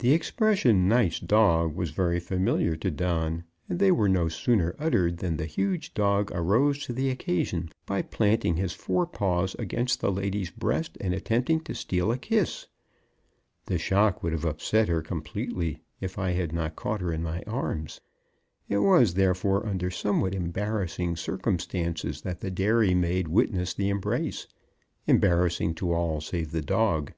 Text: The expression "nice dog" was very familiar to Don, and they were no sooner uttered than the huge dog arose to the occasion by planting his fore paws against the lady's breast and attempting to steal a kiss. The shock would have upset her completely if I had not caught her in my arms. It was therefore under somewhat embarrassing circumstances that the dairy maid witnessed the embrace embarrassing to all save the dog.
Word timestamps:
The 0.00 0.12
expression 0.14 0.88
"nice 0.88 1.20
dog" 1.20 1.76
was 1.76 1.90
very 1.92 2.18
familiar 2.18 2.74
to 2.74 2.90
Don, 2.90 3.44
and 3.68 3.78
they 3.78 3.92
were 3.92 4.08
no 4.08 4.26
sooner 4.28 4.74
uttered 4.80 5.18
than 5.18 5.36
the 5.36 5.46
huge 5.46 5.94
dog 5.94 6.32
arose 6.34 6.82
to 6.86 6.92
the 6.92 7.08
occasion 7.08 7.70
by 7.86 8.02
planting 8.02 8.56
his 8.56 8.72
fore 8.72 9.06
paws 9.06 9.54
against 9.56 10.00
the 10.00 10.10
lady's 10.10 10.50
breast 10.50 10.98
and 11.00 11.14
attempting 11.14 11.60
to 11.60 11.74
steal 11.76 12.10
a 12.10 12.18
kiss. 12.18 12.66
The 13.66 13.78
shock 13.78 14.24
would 14.24 14.32
have 14.32 14.44
upset 14.44 14.88
her 14.88 15.02
completely 15.02 15.82
if 16.00 16.18
I 16.18 16.32
had 16.32 16.52
not 16.52 16.74
caught 16.74 17.00
her 17.00 17.12
in 17.12 17.22
my 17.22 17.42
arms. 17.42 18.00
It 18.68 18.78
was 18.78 19.14
therefore 19.14 19.64
under 19.66 19.88
somewhat 19.88 20.34
embarrassing 20.34 21.14
circumstances 21.14 22.22
that 22.22 22.40
the 22.40 22.50
dairy 22.50 22.92
maid 22.92 23.28
witnessed 23.28 23.76
the 23.76 23.88
embrace 23.88 24.48
embarrassing 25.06 25.74
to 25.76 25.92
all 25.92 26.20
save 26.20 26.50
the 26.50 26.60
dog. 26.60 27.12